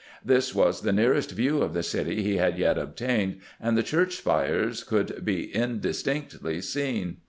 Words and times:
This 0.25 0.55
was 0.55 0.81
the 0.81 0.91
nearest 0.91 1.29
view 1.29 1.61
of 1.61 1.75
the 1.75 1.83
city 1.83 2.23
he 2.23 2.37
had 2.37 2.57
yet 2.57 2.75
obtained, 2.79 3.37
and 3.59 3.77
the 3.77 3.83
church 3.83 4.15
spires 4.15 4.83
could 4.83 5.23
be 5.23 5.55
in 5.55 5.79
distinctly 5.79 6.59
seen. 6.59 7.17